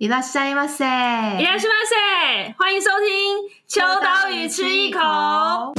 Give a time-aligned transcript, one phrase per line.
[0.00, 0.86] いらっしゃいませ，い
[1.44, 5.74] らっしゃいませ，欢迎收听秋刀鱼吃一口。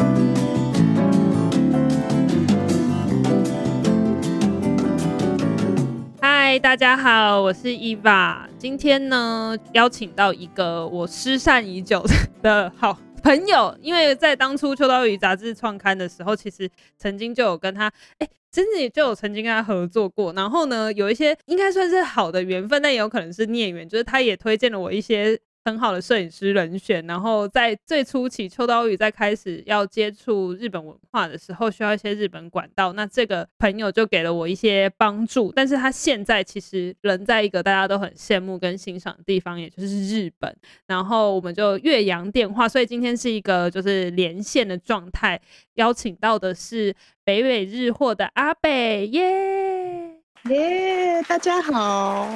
[6.19, 8.47] 嗨，大家好，我是伊娃。
[8.57, 12.03] 今天呢，邀请到一个我失散已久
[12.41, 16.68] 的好 朋友，因为在当初秋刀鱼杂志创刊的时候，其实
[16.98, 17.86] 曾经就有跟他，
[18.18, 18.30] 哎、欸。
[18.52, 27.06] 真的也就有曾经跟他合作过，然后呢，有一些应该算是好的缘分，但也有可能是孽缘，就是他也推荐了我一些很好的摄影师人选。
[27.06, 35.52] 然后在最初期，秋刀鱼在开始要接触日本文化的时候，需要一些日本管道，那这个朋友就给了我一些帮助。
[35.54, 40.54] 但是他现在其实人在一个大家都很羡慕跟欣赏的地方，也就是日本。
[40.86, 45.40] 然后我们就越洋电话，所以今天是一个就是连线的状态，
[45.74, 46.94] 邀请到的是。
[47.24, 49.22] 北北日货的阿北耶
[50.46, 52.28] 耶，大家好！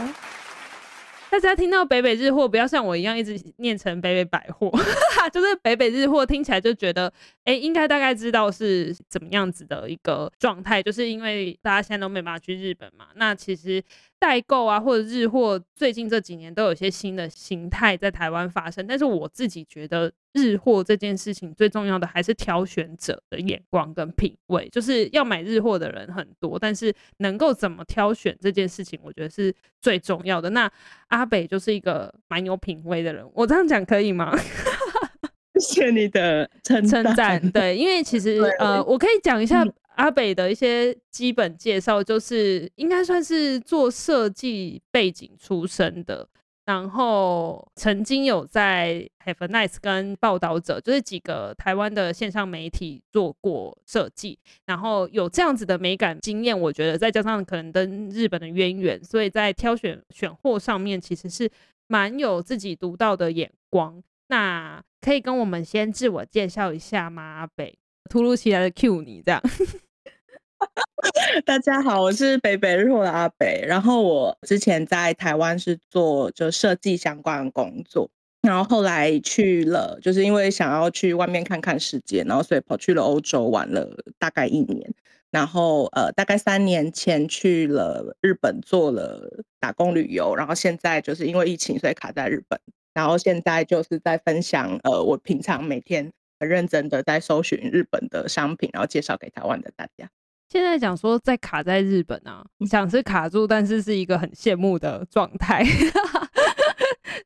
[1.37, 4.73] 大家听到北北日货，不要像我一样一直念成北北百货，
[5.31, 7.12] 就是北北日货听起来就觉得，
[7.45, 13.83] 哎、应该大概知道是怎么样子的一个状态，就是因为大家现在都没办法去日本嘛，那其实。
[14.19, 18.86] 代购啊，或者日货，最近这几年都有一些新的形态在台湾发生。
[18.86, 24.69] 但是我自己觉得，日货这件事情最重要的还是挑选者的眼光跟品味。
[24.70, 30.50] 就是要买日货的人很多，但是能够怎么挑选这件事情，我觉得是最重要的。
[30.50, 30.70] 那
[31.09, 34.37] 阿北就是一个蛮有品味的人，我这样讲可以吗？
[35.61, 37.50] 谢谢你的称赞。
[37.50, 39.64] 对，因为其实呃，我可以讲一下。
[39.97, 46.28] 阿北的一些基本介绍，就是应该算是做设计背景出身的，
[46.66, 61.50] 然后曾经有在 Have a Nice 跟报道者，就是几个台湾的线上媒体做过设计，然后有这样子的美感经验，我觉得再加上可能跟日本的渊源，所以在挑选选货上面其实是
[61.88, 64.03] 蛮有自己独到的眼光。
[64.28, 67.22] 那可以跟我们先自我介绍一下吗？
[67.22, 67.78] 阿北，
[68.10, 69.41] 突如其来的 Q 你这样。
[71.44, 73.65] 大家好，我是北北日货的阿北。
[73.67, 78.11] 然后我之前在台湾是做就设计相关的工作，
[78.43, 84.95] 然后后来去了，就是因为想要去外面看看世界，然后所以跑去了欧洲玩了大概一年。
[85.31, 92.59] 然后呃，大概三年前去了日本做了打工旅游，然后现在就是因为疫情，所以卡在日本。
[92.95, 100.09] 然后现在就是在分享呃，我平常每天很认真的在搜寻日本的商品，然后介绍给台湾的大家。
[100.56, 105.62] 现在讲说在卡在日本啊，想是卡住，但是是一个很羡慕的状态。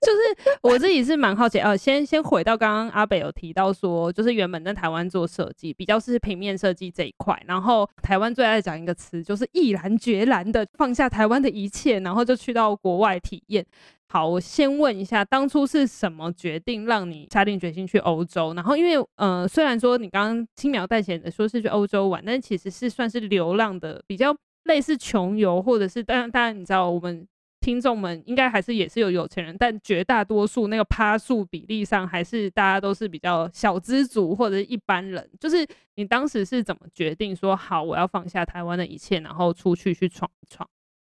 [0.00, 13.64] 就是我自己是蛮好奇啊，先先回到刚刚阿北有提到说，就是原本在台湾做设计，比较是平面设计这一块，然后台湾最爱讲一个词，就是毅然决然的放下台湾的一切，然后就去到国外体验。
[14.12, 18.52] 好，我先问一下，当初是什么决定让你下定决心去欧洲？
[18.54, 27.24] 然后，因为呃，虽然说你刚刚轻描淡写的说是去欧洲玩，但其实是算是流浪的，比较类似穷游，或者是当然，当然你知道，我们
[27.60, 35.30] 听众们应该还是也是有有钱人，但绝大多数那个趴数比例上，还是大家都是比较小资族或者是一般人。
[35.38, 40.68] 就是你当时是怎么决定说好，我要放下台湾的一切，然后出去去闯一闯？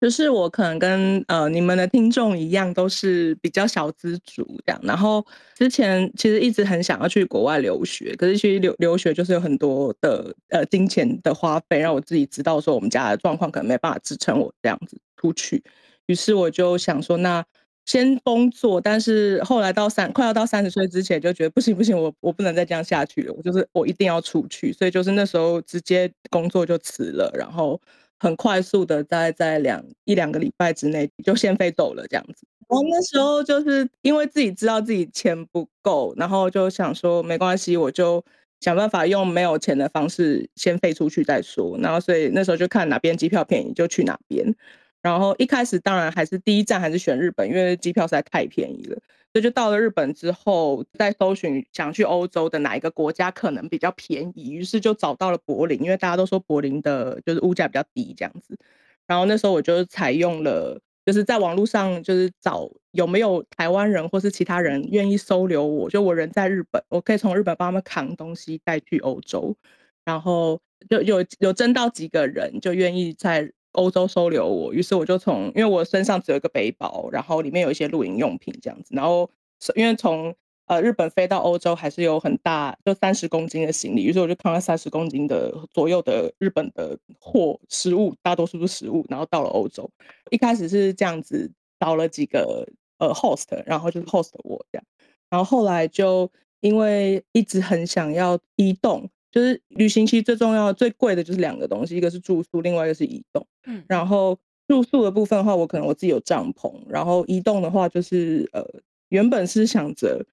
[0.01, 4.81] 就是我可能跟呃你们的听众一样，都是比较小资族这样。
[4.83, 5.23] 然后
[5.55, 15.63] 之前其实一直很想要去国外留学，可是其实留留学就是有很多的呃金钱的花费，让我自己知道说我们家的状况可能没办法支撑我这样子出去。
[16.07, 17.45] 于是我就想说，那
[17.85, 18.81] 先工作。
[18.81, 23.35] 但是后来到三快要到三十岁之前，就觉得不行不行，我我不能再这样下去了。
[23.35, 27.79] 我就是我一定要出去，所以就是那时候直接工作就辞了，然后。
[28.21, 32.47] 很快速的，在在两一两个礼拜之内就先飞走了这样子。
[32.69, 38.25] 然后那时候就是因为自己知道自己钱不够，然后就想说没关系，我就
[38.61, 41.77] 想办法用没有钱的方式先飞出去再说。
[41.79, 44.55] 然后所以那时候就看哪边机票便宜就去哪边。
[45.03, 48.99] 然后一开始当然还是第一站还是选日本，因为机票实在太便宜了。
[49.33, 58.59] 所以就到了日本之后，再搜寻想去欧洲的哪一个国家可能比较便宜，于是就找到了柏林，因为大家都说柏林的就是物价比较低这样子。
[59.07, 69.57] 然后那时候我就采用了，就是在网络上就是找有没有台湾人或是其他人愿意收留我，就我人在日本，我可以从日本帮他们扛东西带去欧洲。
[70.05, 73.53] 然后就有有征到几个人就愿意在。
[73.73, 79.31] 欧洲收留我，于是我就从，因为我身上只有一个背包，然后里面有一些露营用品这样子，然后
[79.75, 80.35] 因为从
[80.67, 89.91] 呃日本飞到欧洲还是有很大，就三十公斤的行李，于是我就扛了三十公斤的左右的日本的货食物，大多数是食物，然后到了欧洲，
[90.31, 92.67] 一开始是这样子找了几个
[92.99, 94.85] 呃 host，然后就是 host 我这样。
[95.29, 96.31] 然后后来就
[96.61, 103.47] 因为一直很想要移动，就是旅行期最重要、最贵的就是两个东西，一个是住宿，另外一个是移动。
[103.67, 108.65] 嗯，然后住宿的部分的话，我可能我自己有帐篷，然后移动的话就是呃，
[109.09, 110.25] 原本是想着。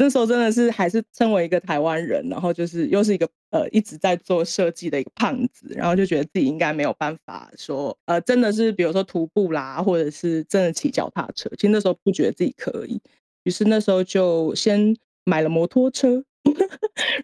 [0.00, 11.50] 那时候真的是还是身为一个台湾人，然后就是又是一个呃一直在做设计的一个胖子，然后就觉得自己应该没有办法说呃真的是比如说徒步啦，或者是真的骑脚踏车。
[11.56, 13.00] 其实那时候不觉得自己可以，
[13.42, 16.22] 于是那时候就先买了摩托车，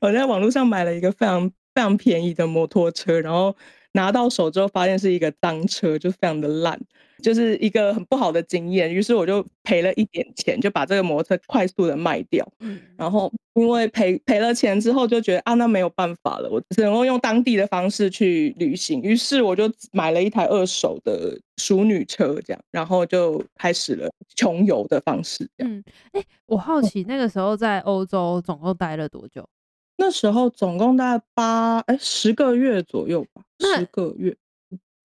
[0.01, 3.57] 我在网络上买了一个非常非常便宜的摩托车，然后。
[3.97, 6.81] 拿到手之后，发现是一个脏车，就非常的烂，
[7.25, 8.93] 就是一个很不好的经验。
[8.93, 12.47] 于是我就赔了一点钱，就把这个摩托车快速的卖掉。
[12.61, 19.01] 嗯，然后因为赔赔了钱之后，就觉得啊，那没有办法了，我只能够用当地的方式去旅行。
[19.01, 25.49] 于是我就买了一台二手的淑女车，这样，然后就开始了穷游的方式。
[25.59, 25.83] 嗯，
[26.13, 29.49] 哎、欸，我好奇那个时候在欧洲总共待了多久？
[29.97, 34.37] 那时候总共大概八哎十个月左右吧，十个月。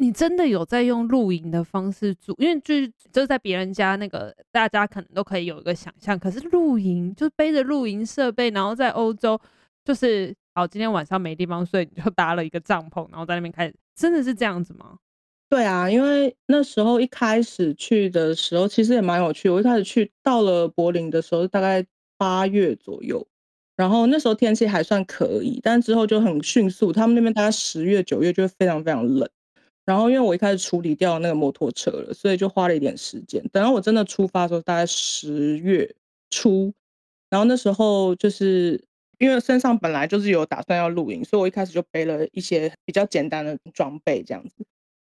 [0.01, 2.33] 你真的有在用露营的方式住？
[2.37, 6.17] 因为就是就在别人家那个，大家可能都可以有一个想象。
[6.17, 9.37] 可是露营就背着露营设备，然后在欧洲
[9.83, 14.97] 就是，好，今天晚上没地方睡，你就搭了一个帐篷，然后在那边开始，真的是这样子吗？
[15.49, 19.49] 对啊，因为那时候一开始去的时候，其实也蛮有趣。
[19.49, 21.85] 我一开始去到了柏林的时候，大概
[22.17, 23.27] 八月左右。
[23.75, 26.93] 然后那时候天气还算可以，但之后就很迅速。
[26.93, 29.29] 他们那边大概十月、九月就会非常非常冷。
[29.89, 33.41] 然后因为我一开始处理掉那个摩托车了，所以就花了一点时间。
[33.51, 35.95] 等到我真的出发的时候，大概十月
[36.30, 36.71] 初。
[37.31, 38.80] 然后那时候就是
[39.18, 44.63] 因为身上本来就是有打算要露营，所以我一开始就背了一些比较简单的装备这样子。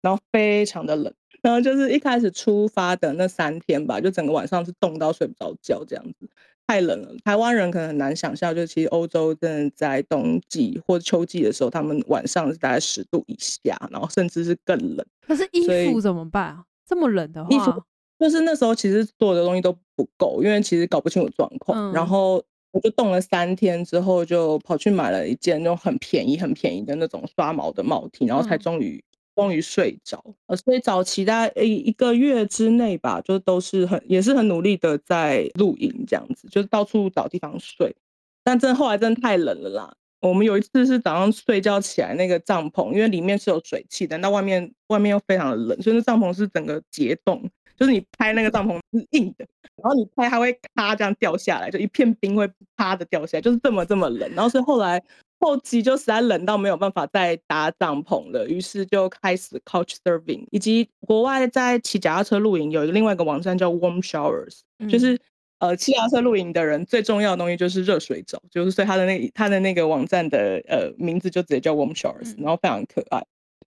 [0.02, 6.28] 然后非常的冷，然后就是一开始出发的那三天吧，就整个晚上是冻到睡不着觉这样子。
[6.66, 15.06] 太冷了，台湾人可能很难想象，就其实欧洲真的在冬季或者秋季的时候，他们晚上是大概十度以下，然后甚至是更冷。
[15.28, 16.64] 可是衣服怎么办啊？
[16.88, 17.84] 这么冷的话，衣服
[18.20, 21.92] 就是那时候其实所有的东西都不够，因为其实搞不清楚状况。
[21.92, 29.04] 嗯、然后我就冻了三天之后，就跑去买了一件那种很便宜、很便宜的那种刷毛的帽 T，然后才终于。
[29.36, 37.96] 终于睡着，呃，所以早期大概一一个月之内吧，就都是很也是很努力的在露营这样子，就是到处找地方睡。
[38.44, 39.94] 但真后来真的太冷了啦。
[40.22, 49.46] 我们有一次是早上睡觉起来，那个帐篷因为里面是有水汽的，那外面外面又非常的冷，所以那帐篷是整个结冻，就是你拍那个帐篷是硬的，
[49.82, 54.30] 然后你拍它会咔这样掉下来，就一片冰会啪的掉下来，就是这么这么冷。
[54.36, 55.02] 然后所以后来。
[55.44, 65.20] 后期就实在冷到没有办法再搭帐篷了，于是就开始 couch surfing，以及国外在骑脚踏车露营有一个另外一个网站叫 Warm Showers，、嗯、就是
[65.60, 73.22] 呃骑脚踏车露营的人最重要的东西就是热水澡，就是所以他的那他的那个网站的呃名字就直接叫 Warm Showers，、嗯、然后非常可爱，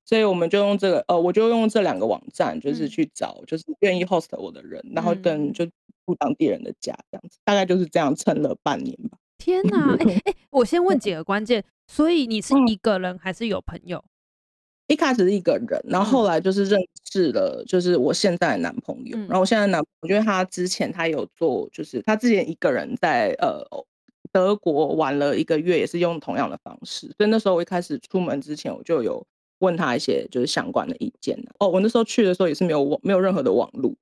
[0.07, 9.19] 所以我们就用这个呃我就用这两个网站就是去找就是愿意 host 我的人，嗯、然后跟就住当地人的家这样子，大概就是这样撑了半年吧。
[9.39, 14.05] 天呐，哎、 欸、哎、欸，我先问几个关键，所以你是一个人还是有朋友？
[14.89, 16.79] 一开始是一个人，然后后来就是认
[17.11, 19.17] 识了，就是我现在的男朋友。
[19.17, 23.65] 嗯、然后我现在的男朋友，因为他之前他有做，就是他之前一个人在呃
[24.31, 27.09] 德国玩了一个月，也是用同样的方式。
[27.19, 29.27] 所以那时候我一开始出门之前，我就有
[29.59, 31.37] 问他一些就是相关的意见。
[31.59, 33.93] 哦，我那时候去的时候也是没有网，没有任何的网络。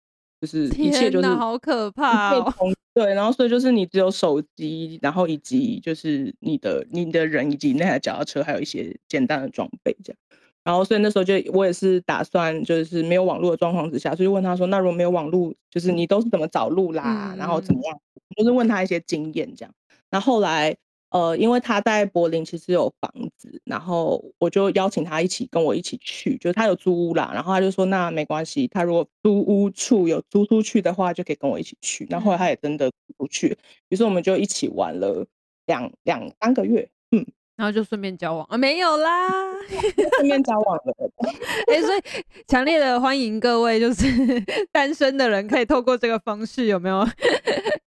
[0.40, 2.52] 就是一切就是好可怕哦，
[2.94, 10.18] 对，然后所以就是你只有手机，然后以及就是你的你的人以及那台脚踏车，还有一些简单的装备这样。
[10.64, 17.32] 然后所以那时候就我也是打算就是没有网络的状况之下，所以问他说，那如果没有网络，就是你都是怎么找路啦？
[17.34, 17.98] 嗯、然后怎么样？
[18.36, 19.74] 就是问他一些经验这样。
[20.10, 20.76] 然后后来。
[21.14, 32.04] 呃，因为他在柏林其实有房子，然后我就邀请他一起跟我一起去，就是他有租屋啦，然后他就说那没关系，他如果租屋处有租出去的话，就可以跟我一起去。
[32.10, 33.56] 然后后来他也真的租出去，
[33.90, 35.24] 于是我们就一起玩了
[35.66, 39.30] 两两三个月，嗯，然后就顺便交往啊，没有啦，
[40.18, 40.94] 顺便交往了。
[41.68, 42.00] 哎、欸，所以
[42.48, 44.04] 强烈的欢迎各位，就是
[44.72, 47.06] 单身的人可以透过这个方式，有没有？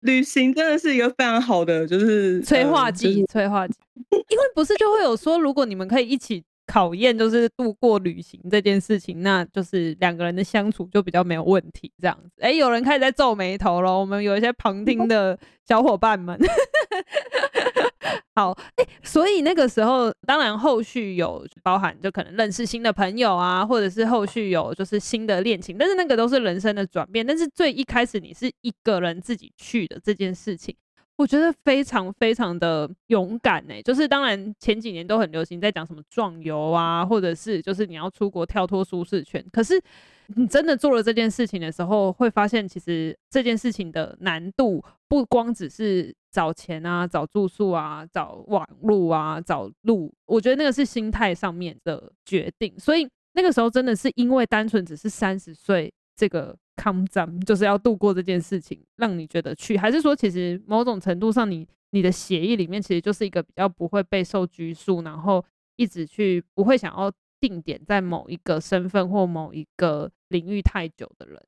[0.06, 3.74] 旅行真的是一个非常好的，就是催化剂，就是、催化剂。
[4.10, 11.92] 因为不是就会有说，如果你们可以一起考验，就是度过旅行这件事情，那就是两个人的相处就比较没有问题。
[12.00, 13.98] 这样子，哎、欸，有人开始在皱眉头了。
[13.98, 16.38] 我们有一些旁听的小伙伴们，
[18.36, 27.26] 好，哎、所以那个时候，当然后续有包含，就可能认识新的朋友啊，或者是后续有就是新的恋情，但是那个都是人生的转变。
[27.26, 30.76] 但是最一开始你是一个人自己去的这件事情，
[31.16, 39.80] 我觉得非常非常的勇敢呢、就是当然前几年都很流行在讲什么壮游啊，或者是就是你要出国跳脱舒适圈，可是
[40.34, 46.14] 你真的做了这件事情的时候，会发现其实这件事情的难度不光只是。
[46.36, 52.78] 找钱啊，找住宿啊，找网路啊，找路，我觉得那个是心态上面的决定。
[52.78, 65.42] 所以那个时候真的是因为单纯只是三十岁这个抗战，就是要度过这件事情，让你觉得去，还是说其实某种程度上你你的协议里面其实就是一个比较不会被受拘束，然后
[65.76, 71.42] 一直去不会想要定点在某一个身份或某一个领域太久的人。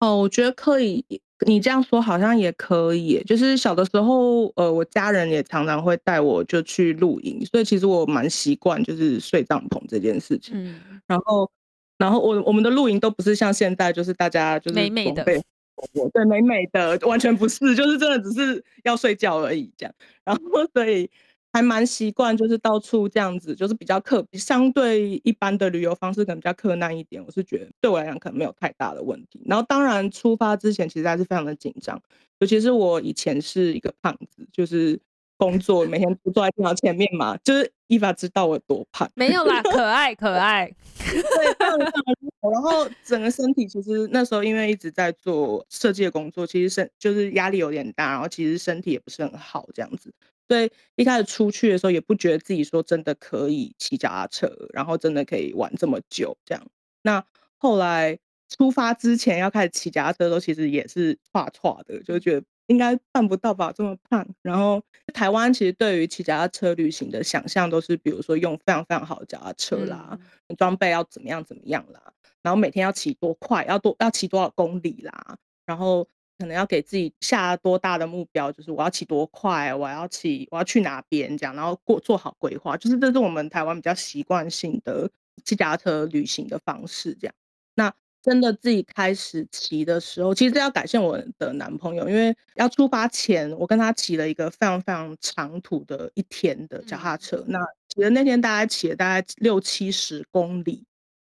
[0.00, 1.04] 哦，我觉得可以。
[1.44, 10.54] 你这样说好像也可以，就是小的时候，呃，我家人也常常会带我就去露营，所以其实我蛮习惯就是睡帐篷这件事情。
[10.56, 11.50] 嗯，然后，
[11.98, 19.94] 然后我我们的露营都不是像现在，就是大家就是美美的，对，美美的，完全不是，就是真的只是要睡觉而已这样。
[20.24, 21.10] 然后所以。
[21.56, 27.24] 还蛮习惯，就是到处这样子，就是比较客，相对一般的旅游方式可能比较克难一点。
[27.24, 29.42] 我是觉得对我来讲可能没有太大的问题。
[29.46, 31.98] 然后当然出发之前其实还是非常的紧张，
[32.40, 35.00] 尤其是我以前是一个胖子，就是
[35.38, 39.10] 工作每天都坐在电脑前面嘛，就是伊娃知道我有多胖。
[39.14, 40.70] 没有啦，可爱可爱。
[41.00, 50.12] 对，胖胖，然后整个身体其实那时候因为一直在做设计的工作，其实身就是压力有点大，然后其实身体也不是很好这样子。
[50.48, 56.66] 所以一开始出去的时候，也不觉得自己说真的可以骑脚踏车，然后真的可以玩这么久这样。
[57.02, 57.24] 那
[57.56, 58.16] 后来
[58.48, 64.24] 出发之前要开始骑脚踏车的时候，其实也是剉剉的，就觉得应该办不到吧，这么胖。
[64.42, 64.80] 然后
[65.12, 70.18] 台湾其实对于骑脚踏车旅行的想象都是，比如说用非常非常好的脚踏车啦，
[70.56, 72.00] 装、嗯、备要怎么样怎么样啦，
[72.42, 75.36] 然后每天要骑多快，要多要骑多少公里啦，
[75.66, 76.08] 然后。
[76.38, 85.10] 可能要给自己下多大的目标，就是我要骑多快，我要骑，我要去哪边这样，然后过做好规划，就是这是我们台湾比较习惯性的
[85.44, 87.34] 骑脚踏车旅行的方式这样。
[87.74, 97.38] 那真的自己开始骑的时候，其实要感谢我的男朋友，因为要出发前，我跟他骑了一个非常非常长途的一天的脚踏车。
[97.46, 100.84] 嗯、那骑的那天大概骑了大概六七十公里，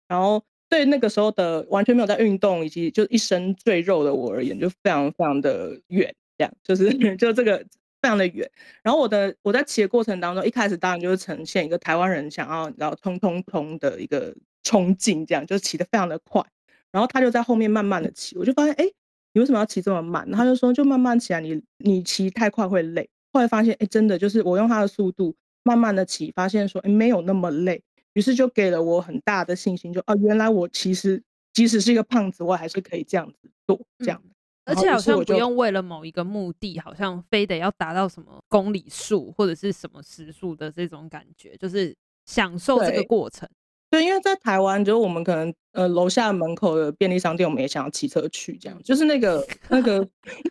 [0.07, 0.43] 然后。
[0.69, 7.57] 对那个时候的完全没有在运动，以及就一身赘肉的我而言，就非常非常的远，这样就是 就这个
[8.01, 8.49] 非常的远。
[8.83, 16.43] 然后我的我在骑的过程当中，一开始当然就是呈现一个台湾人想要然后冲冲冲的一个冲劲，这样就骑得非常的快。
[16.91, 18.85] 然后他就在后面慢慢的骑，我就发现，哎，
[19.33, 20.29] 你为什么要骑这么慢？
[20.31, 23.09] 他就说，就慢慢骑啊，你你骑太快会累。
[23.33, 27.83] 后来发现，哎，真的就是我用他的速度慢慢的骑，发现说，哎，没有那么累。
[28.15, 31.21] 于是就给了我很大的信心，就啊，原来我其实
[31.53, 34.31] 即使是一个胖子，我还是可以这样子做，这样、嗯。
[34.65, 41.93] 而且好像不用为了某一个目的，好像非得要达到什么公里数或者是什么时速的这种感觉，就是
[42.25, 43.47] 享受这个过程。
[43.91, 50.03] 对，对因为在台湾，就是我们可能呃楼下门口的便利商店，我们也想要骑车去，这样就是那个那个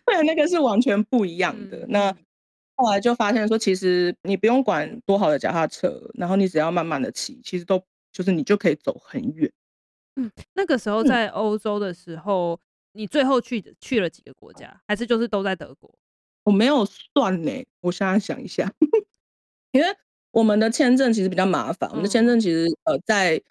[0.05, 1.79] 对，那个是完全不一样的。
[1.79, 2.15] 嗯、那。
[2.75, 9.51] 后来就发现说，其实你不用管多好的脚踏车，然后你只要慢慢的骑，其实都就是你就可以走很远。
[10.17, 12.59] 嗯，那个时候在欧洲的时候，嗯、
[12.93, 15.93] 你最后去去了几个国家，还是就是都在德国？
[16.43, 18.71] 我没有算呢，我现在想一下，
[19.71, 19.87] 因为
[20.31, 23.41] 我们的签证其实比较麻烦，嗯、我们的签证其实呃在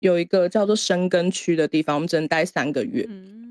[0.00, 3.06] 有一个叫做申根区的地方，我们只能待三个月。
[3.08, 3.43] 嗯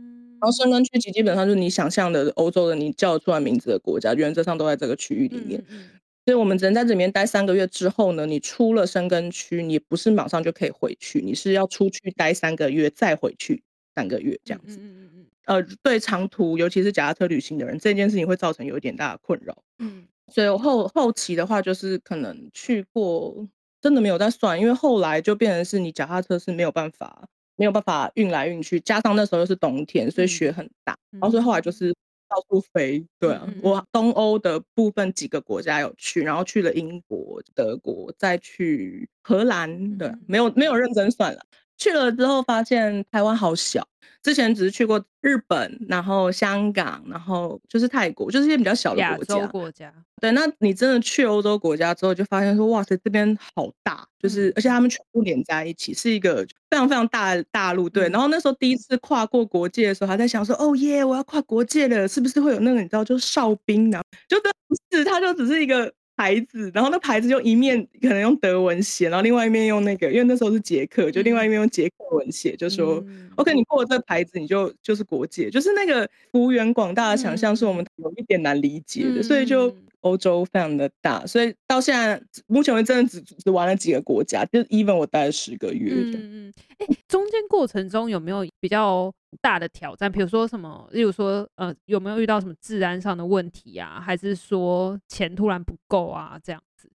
[0.43, 5.57] 然后申根区基本上就是你想象的欧洲的你叫得出来名字的国家，原则上都在这个区域里面。
[5.69, 5.89] 嗯嗯、
[6.25, 13.63] 所以我们只能在这里面待三个月之后呢，你出了申根区，你不是马上就可以回去，你是要出去待三个月再回去
[13.95, 14.75] 三个月这样子。
[14.81, 19.55] 嗯嗯、呃，对长途尤其是脚踏车旅行的人，这件事情会造成有一点大的困扰。
[19.79, 23.47] 嗯，所以后后期的话，就是可能去过
[23.79, 27.29] 真的没有在算，因为后来就变成是你脚踏车是没有办法。
[27.55, 31.93] 没有办法运来运去，加上那时候又是冬天，所以雪很大，嗯、然后所以后来就是
[32.27, 33.05] 到处飞。
[33.19, 39.97] 对啊，嗯、我东欧的部分几个国家有去，然后去了英国、德国，再去荷兰。
[39.97, 41.41] 对，没有没有认真算了。
[41.83, 43.85] 去了之后发现台湾好小。
[44.21, 49.93] 之前只是去过日本，然后香港，然后就是泰国，就是一些比较小的国洲国家。
[50.21, 56.37] 对，那你真的去欧洲国家之后，就发现说，哇塞，这边好大，就是、嗯、而且他们全部连在一起，是一个
[56.69, 57.89] 非常非常大的大陆。
[57.89, 63.99] 对，然后那时候第一次跨过国界的时候，还在想说，哦耶，我要跨国界了，是不是会有那个你知道，就是哨兵呢？
[64.29, 85.93] 就真的不是，它就只是一个牌子，然后那牌子就一面可能用德文写，然后另外一面用那个，因为那时候是捷克，就另外一面用捷克文写，就说、嗯、OK，你过了这个牌子，你就就是国界，就是那个幅员广大的想象是我们有一点难理解的，嗯、所以就欧洲非常的大，所以到现在目前为止真的只只玩了几个国家，就是 even 我待了十个月。
[85.93, 90.11] 嗯嗯，哎、欸，中间过程中有没有比较大的挑战？
[90.11, 90.87] 比如说什么？
[90.91, 93.99] 例如说呃，有没有遇到什么治安上的问题啊？
[93.99, 96.39] 还是说钱突然不够啊？
[96.43, 96.89] 这样子？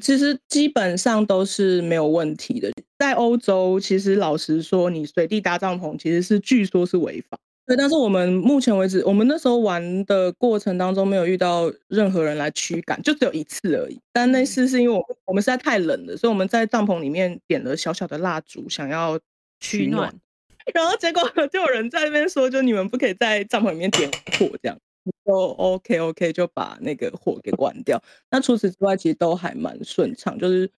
[0.00, 2.70] 其实基本上都是没有问题的。
[2.98, 7.38] 在欧洲，其实老实说，你随地搭帐篷其实是据说是违法。
[7.66, 14.00] 对，但是我们目前为止，我们那时候玩的过程当中没有遇到任何人来驱赶，就只有一次而已。
[14.12, 19.18] 但那次是因为我们我们实在太冷了，所以我们在帐篷里面点了小小的蜡烛，想要
[19.58, 20.14] 取暖。
[20.72, 24.08] 然后结果就有人在那边说，就你们不可以在帐篷里面点
[24.38, 24.78] 火，这样
[25.24, 28.00] 就 OK OK 就把那个火给关掉。
[28.30, 30.70] 那除此之外，其实都还蛮顺畅，就是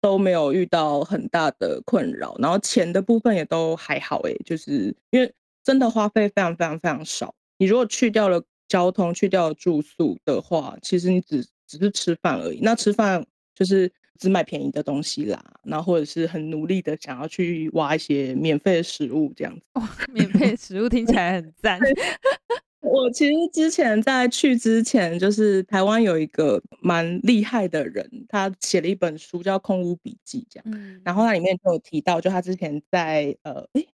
[0.00, 2.34] 都没有遇到很大的困扰。
[2.38, 5.30] 然后钱的部分也都还好，哎，就是因为。
[5.70, 7.32] 真的花费非常非常非常少。
[7.56, 12.58] 你如果去掉了交通，去掉了住宿的话，其实你只只是吃饭而已。
[12.60, 13.24] 那吃饭
[13.54, 19.62] 就是只买便宜的东西啦，然后或者是很努力的想要去挖一些免费的食物这样子。
[19.74, 21.78] 哇，免费食物听起来很赞。
[22.82, 30.64] 我其实之前在去之前，就是台湾有一个蛮厉害的人，他写了一本书叫《空屋笔记》这样。
[30.66, 31.00] 嗯。
[31.04, 33.86] 然后他里面就有提到，就他之前在呃，诶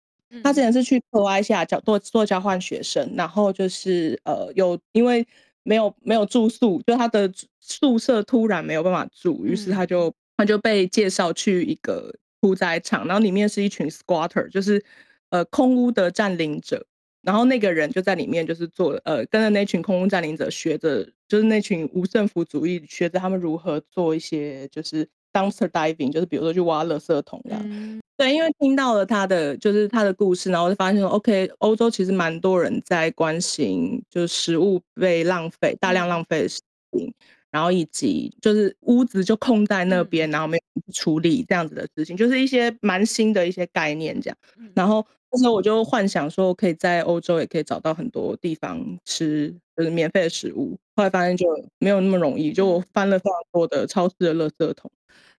[0.43, 5.27] 他之前是去克罗埃西亚交做做交换学生，然后就是呃有因为
[5.63, 14.85] 没有没有住宿，就他的宿舍突然没有办法住，于是他就他就被介绍去一个屠宰场，然后里面是一群 squatter，就是
[15.31, 16.87] 呃空屋的占领者，
[17.23, 27.61] 然后那个人就在里面就是做呃跟着那群空屋占领者学着，就是那群无政府主义学着他们如何做一些就是 dumpster diving，就是比如说去挖垃圾桶这样。
[27.65, 36.63] 嗯对，因为听到了他的就是他的故事，然后就发现说，OK，欧洲其实蛮多人在关心，就是食物被浪费、大量浪费的事
[36.93, 37.13] 情，
[37.51, 44.37] 然后以及就是屋子就空在那边，然后没有处理这样子的事情，就是一些蛮新的一些概念这样。
[44.75, 51.47] 然后那时候我就幻想说，可以在欧洲也可以找到很多地方吃就是免费的食物，后来发现就
[51.79, 54.91] 没有那么容易，就我翻了非常多的超市的垃圾桶。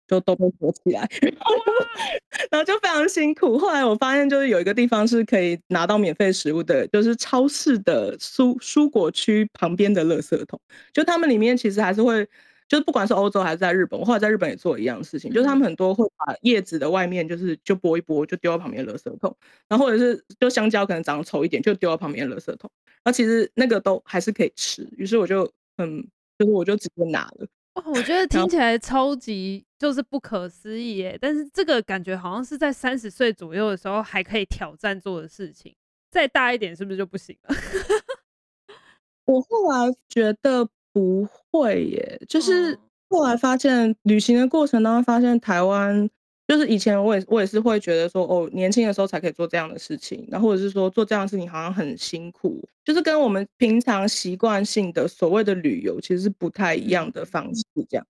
[0.07, 1.07] 就都被锁起来，
[2.49, 3.57] 然后就非常辛苦。
[3.57, 10.59] 后来我发现，就是有一个地方是可以拿到免费食物的，就是超市的蔬蔬果区旁边的垃圾桶。
[10.93, 12.25] 就他们里面其实还是会，
[12.69, 19.35] 就是不管是欧洲还是在日本，我后来在日本也做一样的事情，就是他们很多会把叶子的外面就是就剥一剥，就丢到旁边的垃圾桶。
[19.67, 22.71] 然后或者是就香蕉可能长得丑一点，就丢到旁边的垃圾桶。
[23.03, 24.87] 然后其实那个都还是可以吃。
[24.97, 25.43] 于是我就
[25.77, 26.01] 很，
[26.39, 27.47] 就是我就直接拿了。
[27.75, 31.17] 哦，我觉得听起来超级就是不可思议耶！
[31.21, 35.75] 但是这个感觉好像是在三十岁左右的时候还可以挑战做的事情，
[36.11, 37.55] 再大一点是不是就不行了？
[39.25, 42.77] 我后来觉得不会耶，就是
[43.09, 46.09] 后来发现旅行的过程当中发现台湾。
[46.49, 57.65] 就是以前我也我也是会觉得说哦，年轻的时候才可以做这样的事情，然后或者是说做这样的事情好像很辛苦，就是跟我们平常习惯性的所谓的旅游其实是不太一样的方式。
[57.89, 58.07] 这样，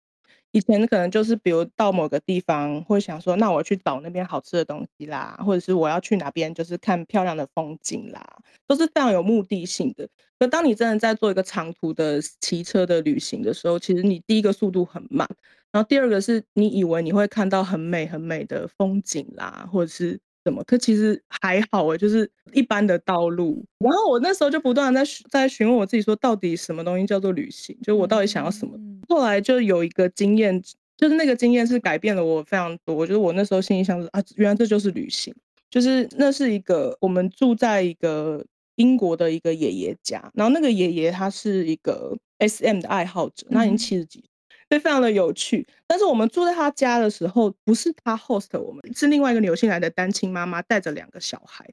[0.51, 10.07] 以前可能就是比如到某个地方会想说，那我去找那边好吃的东西啦，或者是我要去哪边就是看漂亮的风景啦，都是非常有目的性的。
[10.39, 15.27] 可当你真的在做一个长途的骑车的旅行的时候，其实你第一个速度很慢。
[15.71, 23.65] 然后第二个是你以为你会看到很美很美的风景啦，或者是什么，可其实还好诶，就是一般的道路。
[23.79, 27.77] 然后我那时候就不断在在询问我自己说，到底什么东西叫做旅行？
[27.83, 28.77] 就我到底想要什么？
[29.09, 30.61] 后来就有一个经验，
[30.95, 33.05] 就是那个经验是改变了我非常多。
[33.05, 35.35] 就是我那时候心里想说啊，原来这就是旅行，
[35.69, 44.23] 就是那是一个我们住在一个英国的一个爷爷家，然后那个爷爷他是一个 SM 的爱好者，那已经七十几
[44.69, 44.77] 岁。
[44.77, 45.65] 对，非常的有趣。
[45.87, 51.65] 但是我们住在他家的时候，不是他 host 我们，是另外一个纽西兰的单亲妈妈带着两个小孩，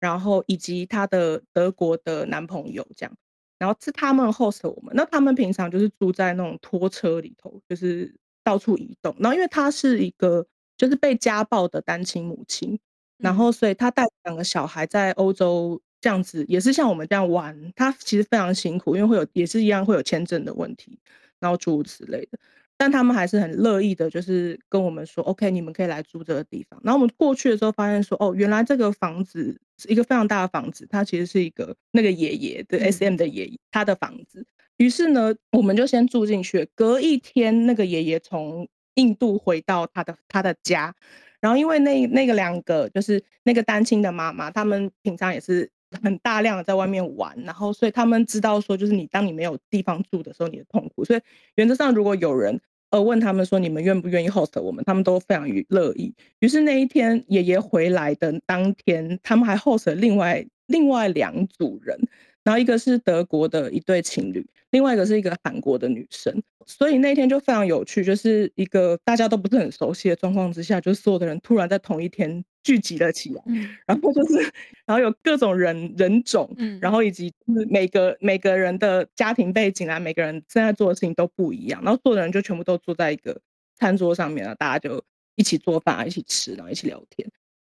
[0.00, 3.12] 然后以及他的德国的男朋友这样，
[3.58, 4.92] 然后是他们 host 我们。
[4.96, 9.14] 那他们平常就是住在那种拖车里头，就是到处移动。
[9.20, 10.44] 然后因为他是一个
[10.76, 12.78] 就是被家暴的单亲母亲，
[13.18, 17.72] 然后所以他带两个小孩在欧洲这样子，也是像我们这样玩。
[17.76, 20.98] 他其实非常辛苦，因为会有也是一样会有签证的问题。
[21.42, 22.38] 然后诸如此类的，
[22.76, 26.80] 但他们还是很乐意的，就是跟我们说，OK，你们可以来住这个地方。
[26.82, 34.46] 然后我们过去的时候发现说，哦，原来这个房子是一个非常大的房子，它其实是一个那个爷爷的 SM 的爷爷他的房子。
[34.78, 36.68] 于是呢，我们就先住进去。
[36.74, 40.94] 隔一天，那个爷爷从印度回到他的他的家，
[41.40, 45.70] 然后因为那那个两个就是那个单亲的妈妈，他们平常也是
[46.02, 51.04] 很大量的在外面玩，然后所以他们知道说，就是你当你没有地方住的时候，你的痛苦。
[51.04, 51.20] 所以
[51.56, 56.14] 原则上，如果有人呃问他们说你们愿不愿意 host 我们，他们都非常于乐意。
[56.40, 61.98] 于是那一天爷爷回来的当天，他们还 host 了另外另外两组人。
[62.44, 74.40] 然后一个是德国的一对情侣，另外一个是一个韩国的女生，所以那天就非常有趣，就是一个大家都不是很熟悉的状况之下，就是所有的人突然在同一天聚集了起来，嗯、然后就是，
[74.86, 83.40] 然后有各种人人种，嗯、然后以及就是每个每个人的家庭背景啊，每个人现在做的事情都不一样，然后所有的人就全部都坐在一个
[83.76, 85.02] 餐桌上面了，大家就
[85.36, 87.28] 一起做饭啊，一起吃，然后一起聊天。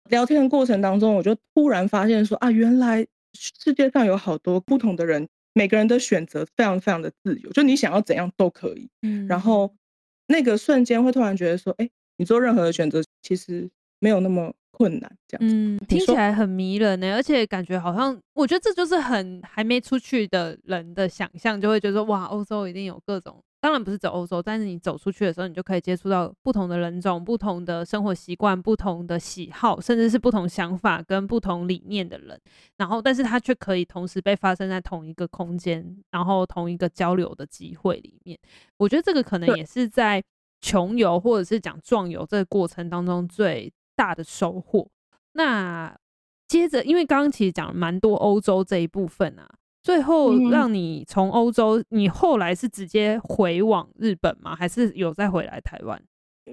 [0.09, 3.05] 聊天的过程当中，我就突然发现说啊，原来。
[3.35, 8.87] 世界上有好多不同的人，每个人的选择非常非常的自由，就你想要怎样都可以。
[9.01, 9.75] 嗯，然后
[10.27, 15.55] 那个瞬间会突然觉得说，哎，你做任何的选择其实没有那么困难，这样子。
[15.55, 23.41] 嗯，听起来很迷人呢，而且感觉好像，我觉得这就是很还没出去的人的想象，就会觉得哇，欧洲一定有各种。
[23.61, 32.37] 当然不是走欧洲，但是你走出去的时候，你就可以接触到不同的人种、不同的生活习惯、不同的喜好，甚至是不同想法跟不同理念的人。
[32.75, 38.37] 然后，但是它却可以同时被发生在同一个空间，然后同一个交流的机会里面。
[38.75, 40.21] 我觉得这个可能也是在
[40.59, 44.87] 穷游或者是讲壮游这个过程当中最大的收获。
[45.33, 45.95] 那
[46.47, 49.49] 接着，因为刚刚其实讲了蛮多欧洲这一部分啊。
[49.81, 54.55] 最后让你从欧洲，嗯、你后来是直接回往日本吗？
[54.55, 56.01] 还是有再回来台湾？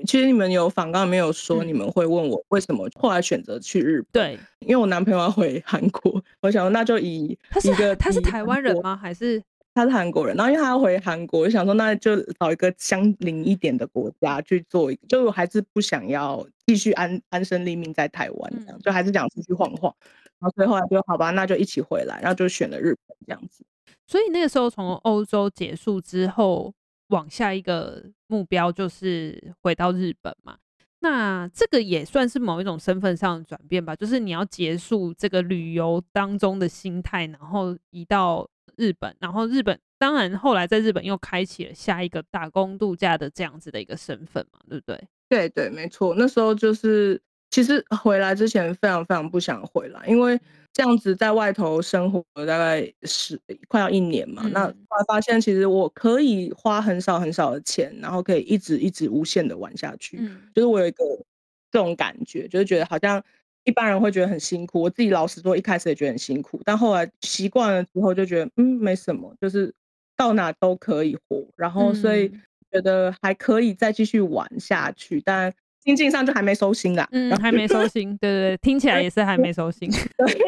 [0.05, 4.37] 其实你们有访刚没有说你们会问我为什么后来选择去日本？
[4.37, 8.96] 对，因为我男朋友要回韩国，我想说那就以他是一个他是台湾人吗？
[8.96, 9.40] 还是
[9.80, 10.36] 他是韩国人？
[10.36, 19.94] 然后因为他要回韩国，我想说那就找一个相邻一点的国家去做一个，就我还是不想要继续安安身立命在台湾这样，嗯、就还是想出去晃晃。
[20.38, 23.64] 然后最后来就好吧，那就一起回来，然后就选了日本这样子。
[24.06, 26.72] 所以那个时候从欧洲结束之后，
[27.08, 30.56] 往下一个目标就是回到日本嘛。
[31.02, 45.09] 那这个也算是某一种身份上的转变吧，就是你要结束这个旅游当中的心态，然后移到日本，然后日本当然后来在日本又开启了下一个打工度假的这样子的一个身份嘛，对不对？
[45.28, 47.20] 对对，没错，那时候就是。
[47.52, 50.40] 其实回来之前非常非常不想回来，因为
[50.72, 54.42] 这样子在外头生活大概十快要一年嘛。
[54.44, 60.18] 嗯、那后来发现其实我可以花很少很少的钱，然后可以一直一直无限的玩下去。
[60.20, 61.04] 嗯、就是我有一个
[61.72, 63.20] 这种感觉，就是觉得好像
[63.64, 69.73] 一般人会觉得很辛苦，我自己老实说一开始也觉得很辛苦，但后来习惯了之后就觉得嗯没什么，就是
[70.16, 72.31] 到哪都可以活，然后所以
[72.73, 75.53] 觉得还可以再继续玩下去，但。
[75.83, 79.90] 心境上就还没收心啦，嗯，还没收心，对对对，听起来也是还没收心。
[80.18, 80.38] 对，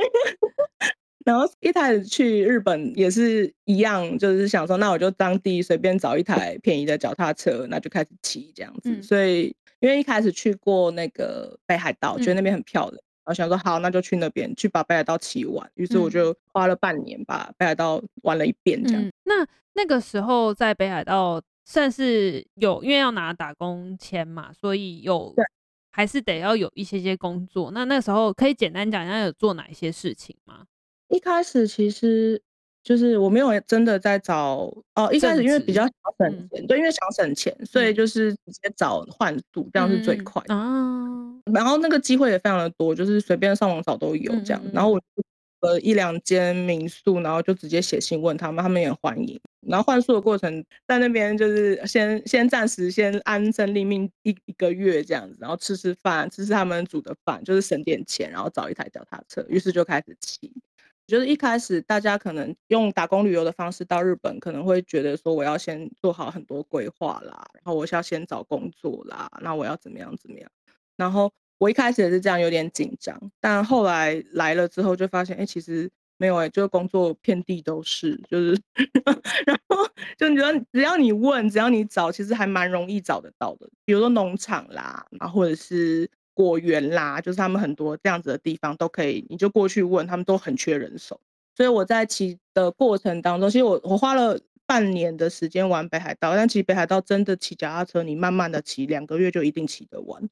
[1.25, 8.91] 然后一开始去日本也是一样，就是想说，那我就当地随便找一台便宜的脚踏车，那就开始骑这样子。
[8.91, 15.71] 嗯、所以因为一开始去过那个北海道，觉得那边很漂亮，嗯、然后想说好，那就去那边去把北海道骑完。
[15.75, 19.13] 于是我就花了半年把北海道玩了一遍，这样、嗯。
[19.25, 21.43] 那那个时候在北海道。
[21.65, 25.45] 算是有，因为要拿打工签嘛，所以有对
[25.93, 27.71] 还是得要有一些些工作。
[27.71, 30.65] 那那时候可以简单讲一下有做哪一些事情吗？
[31.09, 32.43] 一开始其实
[32.83, 40.61] 就是我没有真的在找哦，一开始因为比较想省钱，嗯、对，因为想省钱，所以就是直接找换宿，这样是最快的啊。
[40.65, 44.61] 嗯、然后那个机会也非常的多，就是随便上网找都有这样。
[44.65, 45.01] 嗯、然后我
[45.61, 49.41] 呃一两间民宿，然后就直接写信问他们，他们也欢迎。
[49.61, 60.53] 然后换宿的过程，在那边就是先先暂时先安身立命一一个月这样子，然后吃吃饭，吃吃他们煮的饭，就是省点钱，然后找一台脚踏车，于是就开始骑。
[61.07, 70.51] 就是一开始大家可能用打工旅游的方式到日本，可能会觉得说我要先做好很多规划啦，然后我是要先找工作啦，那我要怎么样怎么样。
[70.97, 75.91] 然后我一开始也是这样，有点紧张，但后来来了之后就发现，哎，其实。
[76.19, 78.57] 没有哎、欸，就是工作遍地都是，就是，
[79.45, 79.77] 然后
[80.17, 83.69] 就你觉得只要你问，只要你找，其实还蛮容易找得到的。
[83.85, 91.21] 比如说农场啦，然后或者是果园啦，就是他们很多这样子的地方都可以，你就过去问，他们都很缺人手。
[91.57, 100.29] 所以我在骑的过程当中，其实我我花了半年的时间玩北海道，但其实北海道真的骑脚踏车，你慢慢的骑，两个月就一定骑得完。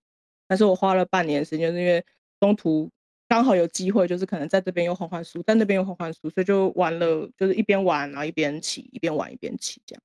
[0.48, 2.04] 但是我花了半年时间，是因为
[2.40, 2.90] 中途。
[3.28, 10.02] 刚好有机会，就是可能在这边有换换书，在那边有换换书，所以就玩了，就是一边玩然后一边骑，一边玩一边骑这样。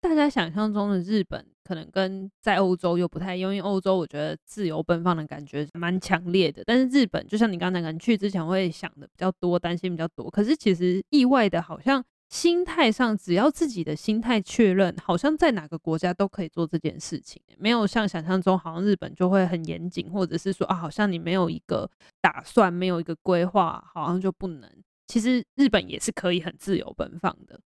[0.00, 12.04] 大家想象中的日本可能跟在欧洲又不太一样，因为欧洲我觉得自由奔放的感觉蛮强烈的，但是日本就像你刚才讲，去之前会想的比较多，担心比较多，可是其实意外的好像。
[12.30, 24.70] 心态上，只要自己的心态确认，好像在哪个国家都可以做这件事情，没有像想象中，好像日本就会很严谨，或者是说啊，好像你没有一个打算，没有一个规划，好像就不能。
[25.08, 27.58] 其实日本也是可以很自由奔放的，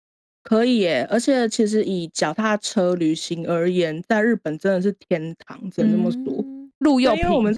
[0.44, 1.04] 可以耶。
[1.11, 6.40] 而且其实以脚踏车旅行而言，在日本真的是天堂，只能这么说。
[6.42, 7.57] 嗯路又平，因为我们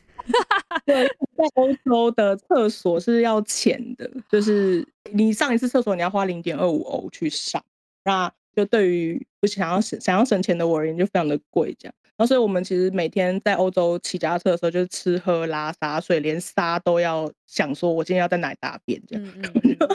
[0.84, 7.60] 对在欧洲的厕所是要钱的，就是你上一次厕所你要花零点二五欧去上，
[8.04, 11.94] 那就对于不想要省想要省钱的我而言就非常的贵，这样。
[12.16, 19.24] 然后所以我们其实每天在欧洲骑脚踏车的时候，就是吃喝拉撒睡，连撒都要想说我今天要在哪里大便这样。
[19.24, 19.42] 嗯
[19.80, 19.88] 嗯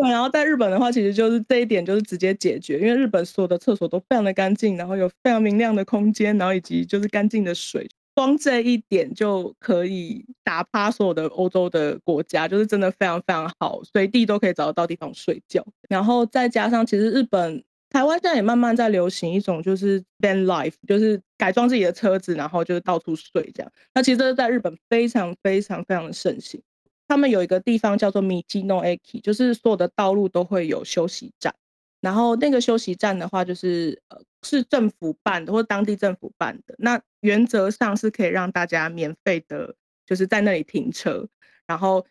[0.00, 7.88] 对，然后在日本的话，其实就是这一点就是直接解决，因为日本所有的厕所都非常的干净，然后有非常明亮的空间，然后以及就是干净的水。
[8.14, 15.66] 光这一点就可以打趴所有的欧洲的国家，就是真的非常非常好，随地都可以找得到地方睡觉。
[15.88, 23.72] 然后再加上，其实日本、台湾现在也慢慢在流行一种就是 van life，就是改装自己的车子，然后就是到处睡这样。
[23.94, 26.60] 那其实这是在日本非常非常非常的盛行。
[27.08, 31.52] 他们有一个地方叫做 Michino Eki，就是所有的道路都会有休息站。
[32.00, 34.22] 然后那个休息站的话，就是呃。
[34.44, 36.72] 是政府办的，或当地政府办的。
[36.78, 39.74] 那原则上是可以让大家免费的，
[40.06, 41.26] 就是在那里停车，
[41.66, 42.06] 然后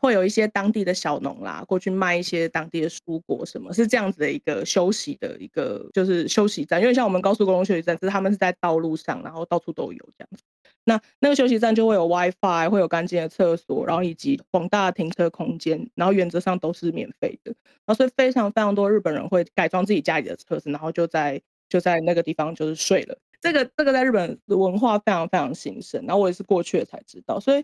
[0.00, 6.80] 会有一些当地的小农啦过去卖一些当地的蔬果，什么是这样子的一个休息的一个就是休息站。
[6.80, 10.42] 因为像我们高速公路休息站，是他们是在道路上，然后到处都有这样子。
[10.84, 17.54] 那那个休息站就会有 WiFi，会有干净的厕所，然后以及广大的停车空间，然后原则上都是免费的。
[17.84, 21.40] 然后所以非常非常多日本人会改装自己家里的车子，然后就在。
[21.70, 27.62] 就在那个地方就是睡了，这个这个在日本文化非常非常兴盛，然后我也是过去了才知道，所以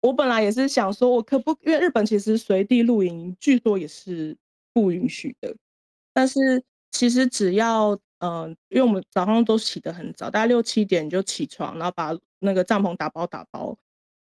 [0.00, 4.36] 我本来也是想说，我可不，因为日本其实随地露营据说也是
[4.72, 5.54] 不允许的，
[6.12, 13.74] 但是其实只要嗯、因为我们早上都起得很早，大概六七点就起床，然后把那个帐篷打包打包，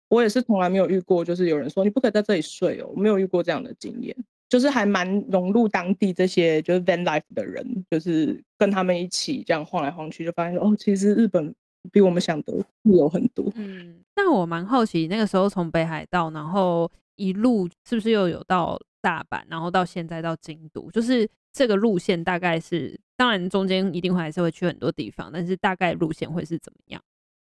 [0.08, 4.16] 我也是从来没有遇过，就是有人说你不可以在这里睡哦，我没有遇过这样的经验。
[4.48, 11.52] 就是还蛮融入当地这些就是 van life 的人，就是跟他们一起这样晃来晃去，就发现哦，其实日本
[11.92, 13.50] 比我们想的自由很多。
[13.54, 27.02] 嗯，那我蛮好奇，那个时候从北海道，然后一路是不是又有到大阪，然后到现在到京都，就是这个路线大概是，当然中间一定会还是会去很多地方，但是大概路线会是怎么样？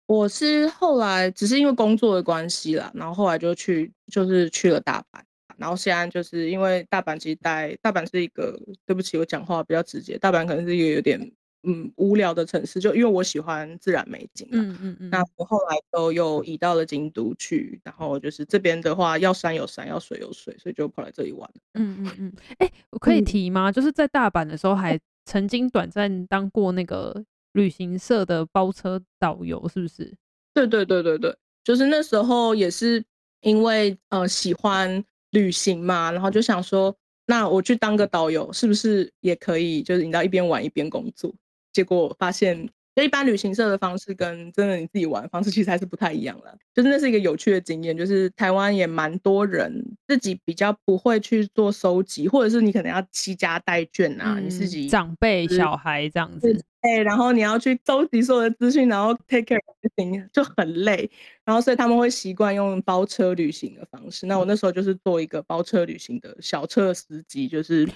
[0.07, 5.21] 我是后来只是因为工作的关系啦，然后后来就去，就是去了大阪。
[5.55, 11.31] 然后现在就是因为大阪其实待大阪是一个，对不起，我讲话比较直接，大阪可能是一个有点
[11.63, 15.09] 嗯无聊的城市，就因为我喜欢自然美景，嗯嗯嗯。
[15.09, 21.49] 那我后来都又移到了京都去，然后就是这边的话要山有山，要水有水，所以就跑来这里玩。
[21.73, 22.33] 嗯嗯嗯。
[22.59, 23.69] 哎、欸，我可以提吗？
[23.69, 27.23] 嗯、就是在大阪的时候还曾经短暂当过那个
[27.53, 30.13] 旅行社的包车导游，是不是？
[30.53, 33.03] 对对对对对，就是那时候也是
[33.41, 35.03] 因为呃喜欢。
[35.33, 36.95] 旅行嘛，然后就想说，
[37.25, 39.81] 那我去当个导游，是不是也可以？
[39.81, 41.33] 就是你知道一边玩一边工作。
[41.73, 46.55] 结果发现，就一般旅行社的方式跟真的你自己玩的方式其实还是不太一样了。
[46.73, 56.63] 就是那是一个有趣的经验，就是台湾也蛮多人自己比较不会去做收集，或者是你可能要携家带眷啊，嗯、你自己长辈、小孩这样子。
[56.81, 61.09] 哎，然后你要去收集所有的资讯，然后 take care 就很累，
[61.45, 64.25] 然后所以他们会习惯用包车旅行的方式。
[64.25, 67.87] 那我那时候就是做一个包车旅行的小车司机，就是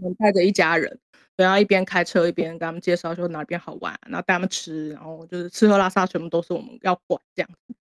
[0.00, 0.98] 我们带着一家人，
[1.36, 7.74] 然后一边开车一边跟他们介绍说哪边好玩，然后带他们吃，然后就是吃喝拉撒全部都是我们要管这样子。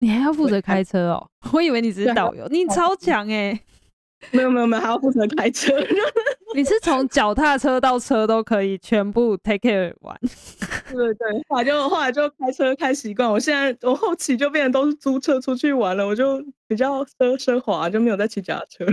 [0.00, 1.28] 你还要负责开车哦？
[1.52, 3.60] 我以为你只是导游，你超强哎、欸！
[4.30, 5.72] 没有没有没有，还要负责开车。
[6.54, 10.16] 你是从脚踏车到车都可以全部 take care 完。
[10.92, 18.86] 对对，后来就后来就开车开习惯，我现在我后期就变得都是租车出去玩了，我就比较奢奢华，就没有再骑脚踏车。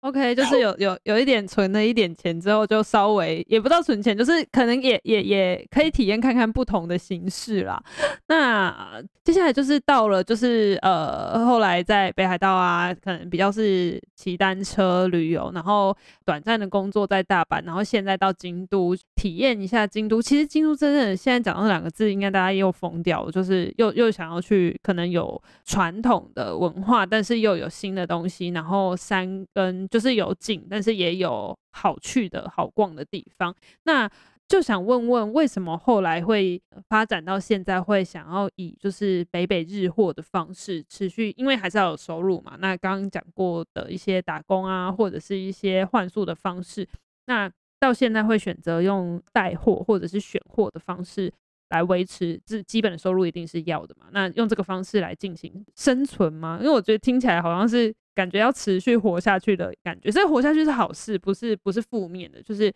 [0.00, 7.82] OK，就是有有有一点存了一点钱之后，就稍微也不知道存钱，就是可能也也也可以体验看看不同的形式啦。
[8.28, 20.22] 那接下来就是到了，就是呃后来在北海道啊，可能比较是骑单车旅游，然后短暂的工作在大阪，然后现在到京都体验一下京都。
[20.22, 29.86] 其实京都真的现在讲到两个字，应该大家又疯掉，就是又又想要去，可能有传统的文化，但是又有新的东西，然后山跟。
[29.90, 33.54] 就是有景，但是也有好去的好逛的地方。
[33.82, 34.08] 那
[34.48, 41.32] 就想问问，为什么后来会发展到现在，会想要以就是北北日货的方式持续？
[41.36, 42.56] 因为还是要有收入嘛。
[42.58, 46.88] 那刚刚讲过的一些打工啊，或者是一些换宿的方式，
[47.26, 47.48] 那
[47.78, 51.32] 到现在会选择用带货或者是选货的方式
[51.70, 54.06] 来维持，这基本的收入一定是要的嘛。
[54.12, 56.58] 那用这个方式来进行生存吗？
[56.60, 57.92] 因为我觉得听起来好像是。
[58.12, 62.70] 感觉要持续活下去的感觉，所以活下去是好事，不是不是负面的，就是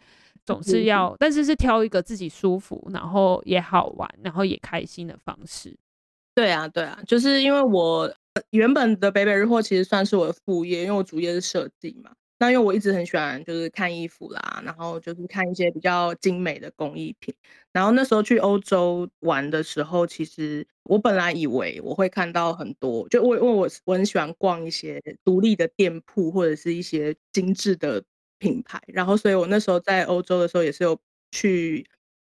[0.46, 5.76] 总是要，嗯、但是是挑一个自己舒服，然后也好玩，然后也开心的方式。
[6.34, 8.10] 对啊，对啊，就是因为我
[8.50, 12.12] 原本的北北日货其实算是我的副业，因为我主业是设计嘛。
[12.44, 17.34] 那因为我一直很喜欢，就是看衣服啦，然后就是看一些比较精美的工艺品。
[17.72, 28.04] 然后那时候去欧洲玩的时候，其实我本来以为我会看到很多，就我因为我我很喜欢逛一些独立的店铺或者是一些精致的
[28.38, 28.78] 品牌。
[28.88, 31.86] 然后所以我那时候在欧洲的时候也是有去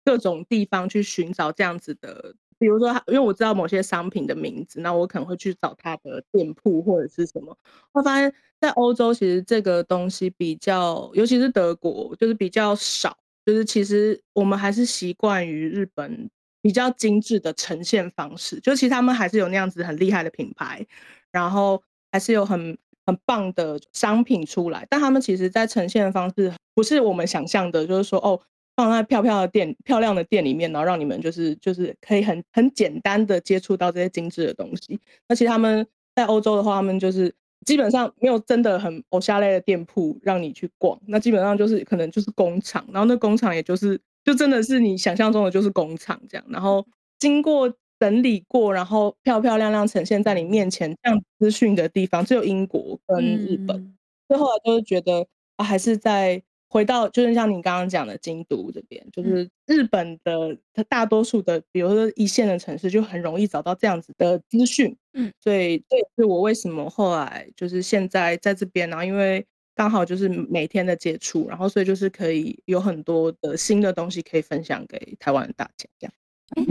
[0.04, 2.36] 各种地方去寻找这样子的。
[2.58, 7.56] 比如说，因为我知道某些商品的名字，那我可能会去找它的店铺或者是什么。
[7.92, 13.16] 我发现，在欧洲其实这个东西比较，尤其是德国，就是比较少。
[13.44, 16.28] 就是其实我们还是习惯于日本
[16.62, 20.84] 比较精致的呈现方式，就其实他们还是有那样子很厉害的品牌，
[21.30, 28.40] 然后还是有很很棒的商品出来，但他们其实在呈现的方式不是我们想象的，就是说哦。
[28.76, 35.00] 放在漂漂的店、漂亮的店里面，然后让你们就是就是可以很很简单的接触到这些精致的东西。
[35.26, 35.84] 那其实他们
[36.14, 37.34] 在欧洲的话，他们就是
[37.64, 41.00] 基本上没有真的很偶像类的店铺让你去逛。
[41.06, 46.44] 那基本上就是可能就是工厂，然后那工厂也就是就真的是你想象中的就是工厂这样。
[46.50, 46.86] 然后
[47.18, 53.96] 经过整理过，然后漂漂亮亮呈现在你面前这样资讯的地方，只有英国跟日本。
[54.28, 56.42] 所以后来就是觉得啊，还是在。
[56.76, 64.94] 回到就是像你刚刚讲的京都这边，就是日本的它大多数的，比如说一线的城市，就很容易找到这样子的资讯。
[65.14, 69.42] 嗯，所以这也是我为什么后来就是现在在这边，然后因为
[69.74, 75.88] 刚好就是每天的接触，然后所以就是可以有很多的新的东西可以分享给台湾的大家。
[75.98, 76.12] 这样，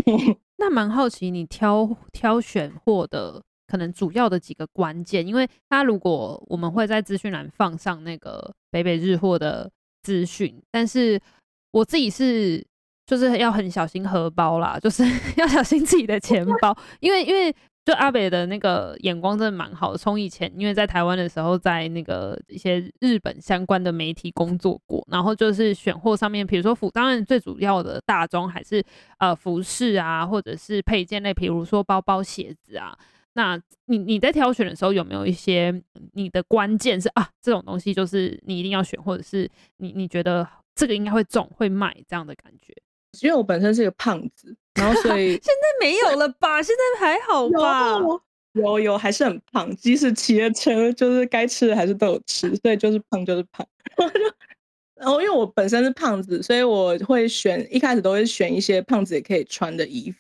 [0.05, 9.71] 欸、 那蛮好奇你挑挑选货的可能主要的几个关键，因为他如果我们会在资讯栏放上那个北北日货的。
[10.05, 11.19] 资讯，但是
[11.71, 12.63] 我自己是
[13.07, 15.03] 就是要很小心荷包啦，就是
[15.37, 17.51] 要小心自己的钱包，因为因为
[17.83, 28.83] 就阿北的那个眼光真的蛮好的，从以前因为在台湾的时候，在那个一些日本相关的媒体工作过，然后就是选货上面，比如说服，当然最主要的大宗还是
[29.17, 32.97] 呃服饰啊，或者是配件类，比如说包包、鞋子啊。
[33.37, 35.73] 那你你在挑选的时候有没有一些
[36.13, 42.73] 你的关键是啊，这种东西就是你一定要选，或者是你你觉得这个应该会中会卖这样的感觉？
[43.21, 46.61] 因为我本身是一个胖子，然后所以 现在没有了吧？
[46.61, 47.99] 现在还好吧？
[47.99, 48.21] 有
[48.53, 53.67] 有，有还是很胖，即使骑了车，就是该吃的还是都有吃，所以就是胖就是胖。
[54.95, 60.17] 然后因为我本身是胖子，所以我会选一开始都会选一些胖子也可以穿的衣服。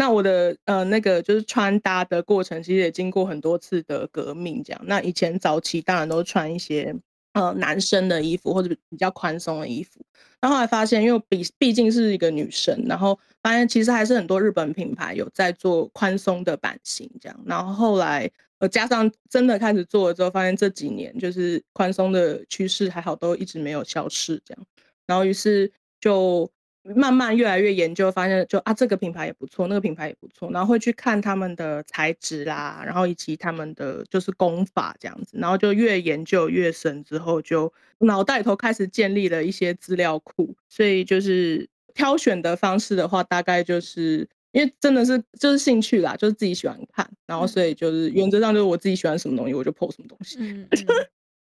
[0.00, 4.62] 那我的呃那个就是穿搭的过程，其实也经过很多次的革命。
[4.64, 6.96] 这样，那以前早期当然都穿一些
[7.34, 10.00] 呃男生的衣服或者比较宽松的衣服。
[10.40, 17.38] 那后来发现，因为毕毕竟是一个女生，然后发现其实还是很多日本品牌有在做宽松的版型这样。
[17.44, 24.66] 然后后来呃加上真的开始做了之后，发现这几年就是宽松的趋势还好都一直没有消失这样。
[25.06, 26.50] 然后于是就。
[26.82, 50.38] 慢慢越来越研究，发现就啊，这个品牌也不错，那个品牌也不错，然后会去看他们的材质啦，然后以及他们的就是工法这样子，然后就越研究越深之后，就脑袋里头开始建立了一些资料库，所以就是挑选的方式的话，大概就是因为真的是就是兴趣啦，就是自己喜欢看，然后所以就是原则上就是我自己喜欢什么东西，我就 po 什么东西。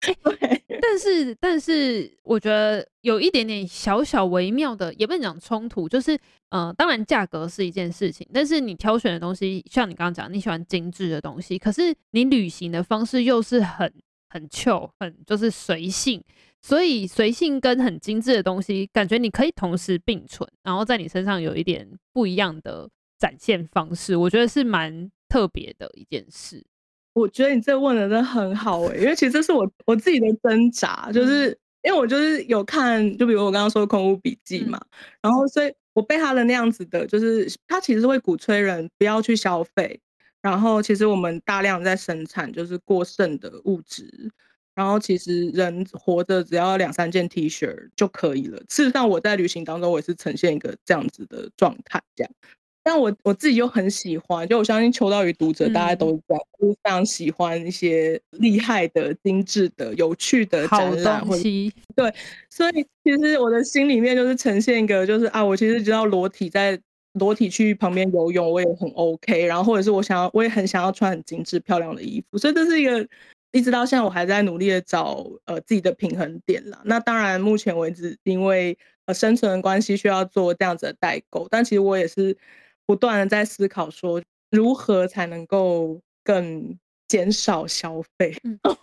[0.00, 6.18] 对，但是但是我觉得有一点点小小微妙的，也不能讲冲突，就是
[6.50, 13.92] 呃，当然价格是一件事情，但是你挑选的东西，像你刚刚讲，你喜欢精致的东西，可是你旅行的方式又是很
[14.28, 16.22] 很俏很就是随性。
[16.60, 26.64] 所以随性跟很精致的东西，感觉你可以同时并存，然后在你身上有一点不一样的展现方式，我觉得是蛮特别的一件事。
[27.18, 31.48] 我觉得你这问的真的很好诶、欸，因为其实这是我我自己的挣扎，就是
[31.82, 34.80] 因为我就是有看，就比如我刚刚说的《空屋笔记》嘛，
[35.20, 40.00] 然后所以我被他的那样子的，就是他其实会鼓吹人不要去消费，
[40.40, 44.30] 然后其实我们大量在生产就是过剩的物质。
[44.74, 48.62] 然后其实人活着只要两三件 T 恤就可以了。
[48.68, 52.32] 事实上，我在旅行当中我也是呈现一个这样子的状态，这样。
[52.82, 61.42] 但我我自己又很喜欢，就我相信秋刀鱼读者大家都这样，就是非常喜欢一些厉害的、精致的、有趣的展览或者
[61.94, 62.14] 对。
[62.50, 66.80] 所以其实我的心里面就是呈现一个，就是啊，我其实知道裸体在
[67.14, 69.44] 裸体去旁边游泳，我也很 OK。
[69.46, 73.06] 然后或者是我想要，我也很想要穿很精致漂亮的衣服，所以这是一个。
[73.50, 76.78] 一直到现在，我还在努力的找呃自己的平衡点啦。
[76.84, 78.76] 那当然，目前为止，因为
[79.06, 81.48] 呃生存的关系，需要做这样子的代购。
[81.50, 82.36] 但其实我也是
[82.88, 84.20] 不断的在思考，说
[84.50, 86.76] 如何才能够更
[87.06, 88.34] 减少消费。
[88.44, 88.74] 嗯，但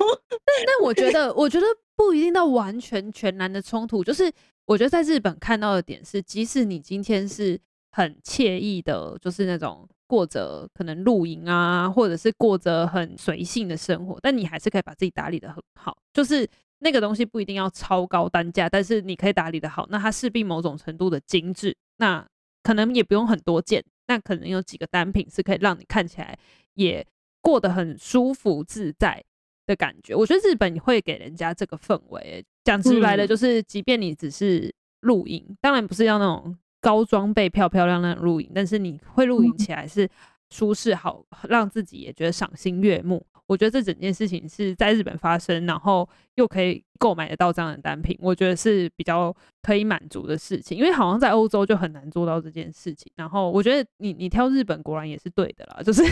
[0.66, 4.04] 但我觉得，我觉得不一定到完全全然的冲突。
[4.04, 4.32] 就是
[4.66, 7.60] 我觉得在日本看到的点是，即使你今天是
[7.92, 9.90] 很惬意的，就是那种。
[10.08, 15.98] 过着可能露营啊，或者是过着很随性的生活，但你还是可以把自己打理的很好。
[16.14, 16.48] 就是
[16.78, 21.76] 那个东西不一定要超高单价，但是你可以打理的好，那它势必某种程度的精致。
[21.98, 22.24] 那
[22.62, 26.38] 可能也不用很多件，那可能有几个单品是可以让你看起来
[26.74, 27.06] 也
[27.42, 29.24] 过得很舒服自在
[29.66, 30.16] 的感觉。
[30.16, 32.46] 我觉得日本会给人家这个氛围。
[32.64, 36.58] 讲直白的，就是即便你只是露营，当然不是要那种。
[36.82, 40.08] 高装备漂漂亮亮的露营，但是你会露营起来是
[40.52, 43.26] 舒适好，让自己也觉得赏心悦目。
[43.48, 50.78] 我觉得这整件事情是在日本发生，然后又可以购买得到这样的单品，我觉得是比较可以满足的事情。
[50.78, 53.12] 因为好像在欧洲就很难做到这件事情。
[53.16, 56.04] 然后我觉得你你挑日本果然也是对的啦，就是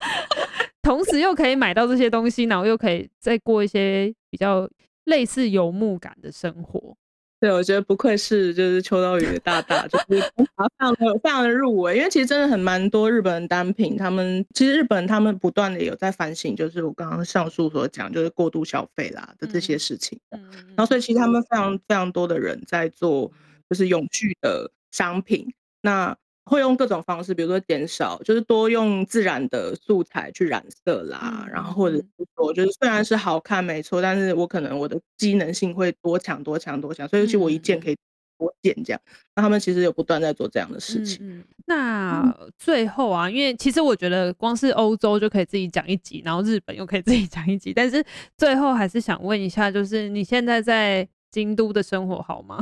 [0.82, 4.68] 同时又可以买到这些东西，然后又可以再过一些比较
[5.04, 6.96] 类似游牧感的生活。
[7.40, 10.44] 对，我觉得不愧是就是秋刀鱼的大大，就是非
[10.78, 20.40] 常的非常的入围，因为其实真的很蛮多日本人单品，他们其实日本他们不断的有在反省，就是我刚刚上述所讲，就是过度消费啦的这些事情，嗯，
[20.76, 23.32] 然后所以其实他们非常非常多的人在做
[23.68, 26.16] 就是永续的商品，那。
[26.44, 32.04] 会用各种方式，比如说减少，就是多用自然的素材去染色啦，嗯、然后或者是
[32.36, 37.96] 说，就是虽然是好看没错，但是我可能我的机能性会多强多强多强，所以其实我一件可以
[38.38, 39.00] 多件这样。
[39.06, 41.44] 嗯、那他们其实有不断在做这样的事情。
[41.66, 48.04] 那最后啊，因为其实我觉得光是欧洲就可以自己讲一集，然后日本又可以自己讲一集，但是
[48.36, 51.08] 最后还是想问一下，就是你现在在。
[51.32, 52.58] 京都的生活好吗？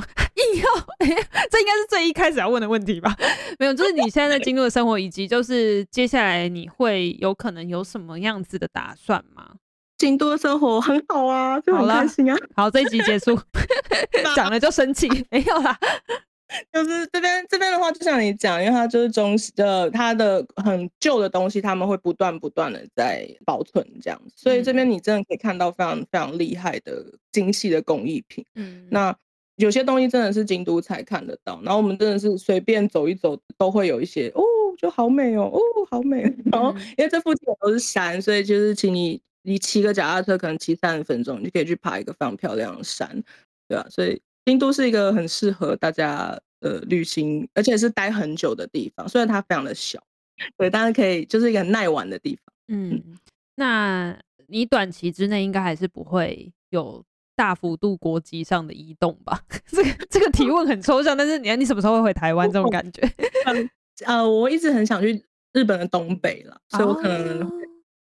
[0.54, 0.64] 硬要，
[1.50, 3.16] 这应该是最一开始要问的问题吧？
[3.58, 9.54] 没有，就是你现在在京都的生活，以及就是接下来你会有可能有什么样子的打算吗？
[9.96, 12.36] 京都的生活很好啊，就很开心啊。
[12.54, 13.38] 好，好，这一集结束，
[14.36, 15.76] 讲了就生气，没有啦。
[16.72, 28.42] 就是这边这边的话，就像你讲，因为它就是中呃，它的很旧的东西，他们会不断不断的在保存这样子，所以这边你真的可以看到非常非常厉害的精细的工艺品。
[28.54, 29.14] 嗯，那
[29.58, 34.42] 有些东西真的是京都才看得到，然后我们真的是随便走一走都会有一些哦，
[34.76, 36.22] 就好美哦，哦，好美。
[36.50, 43.22] 然 后因为这附近都是山，所以就是请你你骑个脚踏车，可能骑三十分钟，你就可以去爬一个非常漂亮的山，
[43.68, 43.86] 对吧？
[43.90, 44.20] 所以。
[44.44, 49.06] 京都是一个很适合大家呃旅行，而且是待很久的地方。
[49.06, 50.02] 虽然它非常的小，
[50.56, 52.54] 对，但是可以就是一个很耐玩的地方。
[52.68, 53.02] 嗯，
[53.56, 57.04] 那你短期之内应该还是不会有
[57.38, 59.40] 大幅度国籍上的移动吧？
[59.70, 63.00] 这个这个提问很抽象，但是你看你什么时候会回台湾这种感觉？
[63.46, 63.70] 嗯，
[64.04, 67.40] 呃，我一直很想去日本的东北了，所以我可能。
[67.42, 67.52] 哦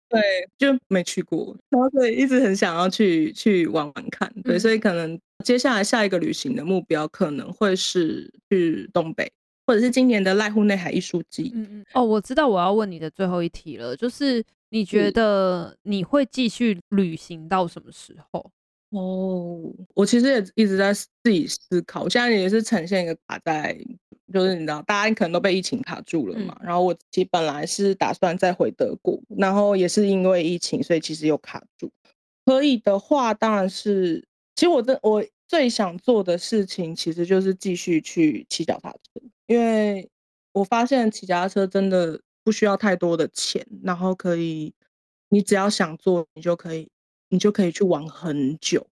[0.09, 0.23] 对，
[0.57, 4.33] 就没去过，然后所以一直很想要去去玩玩看。
[4.45, 9.29] 对，嗯、所以可能接下来下一个旅行的目标可能会是去东北，
[9.67, 11.51] 或者是今年的濑户内海艺术季。
[11.57, 11.85] 嗯嗯。
[11.93, 18.49] 哦，我知道我要问你的最后一题了，就是你觉得你会继续旅行到什么时候？
[18.91, 19.61] 哦，
[19.95, 23.79] 我其实也一直在自己思考，我现在也是呈现一个卡在。
[24.33, 26.57] 就是你知道，大家可能都被疫情卡住了嘛。
[26.61, 31.89] 嗯、然后我其实本来是打算再回德国，然后也是因为疫情，所以其实又卡住。
[32.45, 34.27] 可以的话，当然是，
[34.57, 40.11] 其实我的我最想做的事情，其实就是继续去骑脚踏车，因为
[40.53, 44.75] 我发现骑脚踏车真的不需要太多的钱，然后可以，
[45.29, 46.89] 你只要想做，你就可以
[47.37, 48.87] 你就可以去玩很久。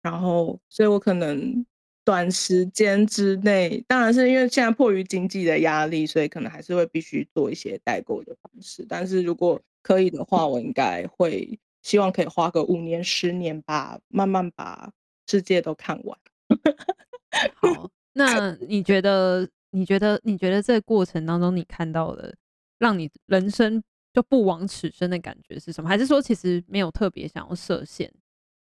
[0.00, 1.66] 然后，所以我可能
[2.04, 8.86] 短时间之内，当然是因为现在迫于经济的压力，所以可能还是会必须做一些代购的方式。
[8.88, 14.92] 但是如果可以的话，我应该会希望可以花个五年、十年吧，慢慢把
[15.26, 16.16] 世界都看完。
[17.56, 19.48] 好，那 你觉得？
[19.72, 20.20] 你觉得？
[20.24, 22.34] 你觉得这过程当中，你看到的
[22.78, 23.82] 让你人生
[24.12, 25.88] 就不枉此生的感觉是什么？
[25.88, 28.12] 还是说，其实没有特别想要设限？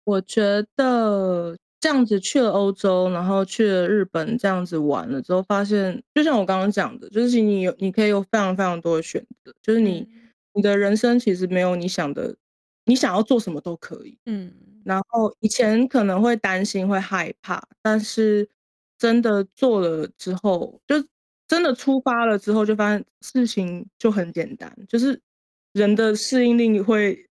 [0.04, 12.34] 我觉得这样子去了欧洲，然后去了日本，这样子玩了之后，发现就像我刚刚讲的，就是你有你可以有非常非常多的选择，就是你、嗯、你的人生其实没有你想的，
[12.84, 14.18] 你想要做什么都可以。
[14.26, 14.52] 嗯，
[14.84, 18.48] 然后以前可能会担心会害怕，但是
[18.98, 20.96] 真的做了之后，就
[21.48, 25.20] 真的出发了之后，就发现事情就很简单，就是
[25.72, 27.26] 人的适应力会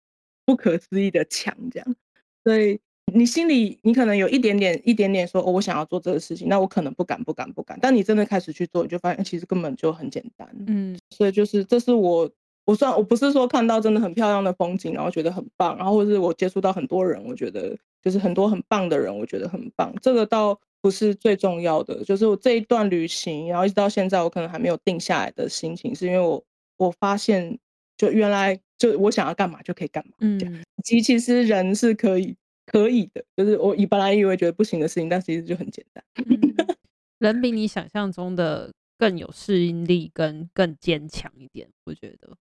[0.45, 1.97] 不可思议的强，这样。
[2.43, 2.81] 所以
[3.13, 7.79] 你心里你可能有一点点一点点说，哦，我想要做这个事情，那我可能不敢不敢不敢。
[7.83, 10.49] 但你真的开始去做，你就发现其实根本就很简单。
[10.67, 12.31] 嗯，所以就是这是我
[12.65, 19.95] 我算我不是说看到真的很漂亮的风景，然后觉得很棒，然后或是我接触到很多人，我觉得就是很多很棒的人，我觉得很棒。
[20.01, 26.43] 这个倒不是最重要的，就是我这一段旅行，然后一直到现在，我可能还没有定下来的心情，是因为我
[26.79, 27.59] 我发现。
[28.01, 32.35] 就原来就我想要干嘛就可以干嘛，嗯，其其实人是可以
[32.65, 36.03] 可以的，就是我以本来以为觉得不行的事情，但其实就很简单。
[36.15, 36.67] 嗯、
[37.21, 41.69] 人比你想象中的更有适应力，跟更坚强一点。
[41.85, 42.35] 我觉得，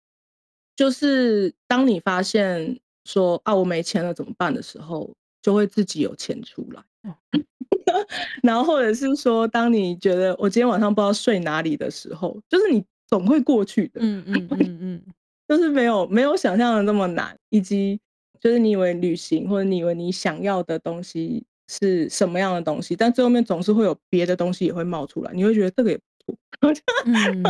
[0.75, 6.83] 就是当你发现说啊我没钱了怎么办的时候，就会自己有钱出来。
[7.01, 7.15] 嗯、
[8.43, 14.01] 然后或者是说，当你觉得我今天晚上不知道睡哪里的时候，就是你总会过去的。
[14.03, 15.03] 嗯嗯嗯嗯。
[15.47, 17.99] 就是没有没有想象的那么难，以及
[18.39, 26.33] 就是你以为旅行或者你以为你想要的东西是什么样的东西，但最后面总是会有别的东西也会冒出来，你会觉得这个也不
[26.73, 27.43] 错，嗯，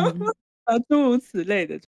[0.88, 1.80] 诸如此类的，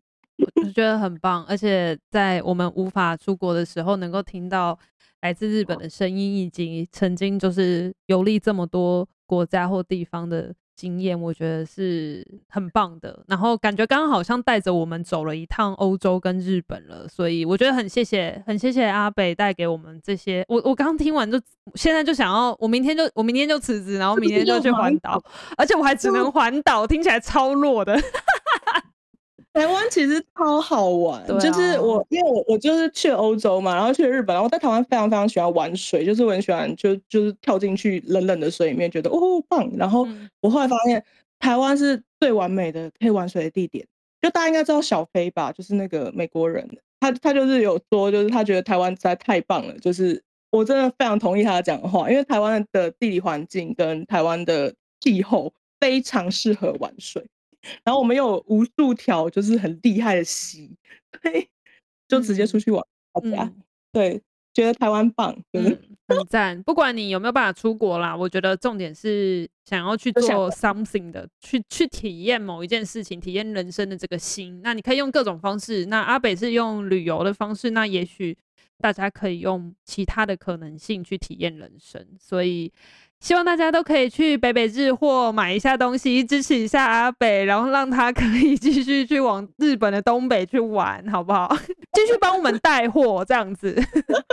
[0.57, 1.45] 我就觉得很棒。
[1.45, 4.79] 而且在我们无法出国的时候，能够听到
[5.21, 10.55] 来自日本的声音，以及曾经就是游历这么多国家或地方的。
[10.79, 20.45] 经验我觉得是很棒的，然后感觉刚刚好像带着我们走了一趟欧洲跟日本了，所以我觉得很谢谢，很谢谢阿北带给我们这些。
[20.47, 21.41] 我我刚刚听完就
[21.75, 25.21] 现在就想要，我明天就我明天就辞职，然后明天就去环岛，
[25.59, 28.01] 而且我还只能环岛，听起来超弱的。
[29.59, 39.69] 台湾其实超好玩，啊、就是我，因为我我就是去欧洲嘛，然后去日本，然后在台湾非常非常喜欢玩水，就是我很喜欢就就是跳进去冷冷的水里面，觉得哦棒。
[39.77, 40.07] 然后
[40.41, 41.05] 我后来发现
[41.41, 43.85] 台湾是最完美的可以玩水的地点，
[44.23, 46.65] 就大家应该知道小飞吧，就是那个美国人，
[47.01, 57.27] 他他就是有说，就是他觉得台湾实在太棒了，就是我真的非常同意他讲的话，因为台湾的地理环境跟台湾的气候非常适合玩水。
[57.85, 60.77] 然后我们有无数条就是很厉害的溪，
[61.23, 61.49] 对，
[62.07, 62.85] 就直接出去玩。
[63.13, 64.23] 大家、嗯、对，
[64.55, 66.63] 觉得台湾棒，嗯，很赞。
[66.63, 74.61] 不管你有没有办法出国啦，我觉得重点是想要去做 something 的，去去体验某一件事情，体验人生的这个心。
[74.63, 75.87] 那你可以用各种方式。
[75.87, 78.37] 那阿北是用旅游的方式，那也许
[78.81, 82.07] 大家可以用其他的可能性去体验人生。
[82.19, 82.73] 所以。
[83.21, 91.53] 希望大家都可以去北北日货买一下东西，支持一下阿北，然后让他 可以继续去往日本的东北去玩，好不好？
[91.95, 93.75] 继续帮我们带货，这样子。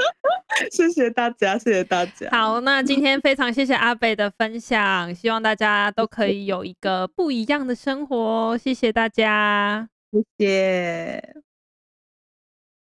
[0.72, 2.30] 谢谢大家，谢谢大家。
[2.30, 8.56] 好，那今天非常谢谢阿北的分享，希望大家都可以有一个不一样的生活。
[8.60, 11.34] 谢谢大家，谢谢。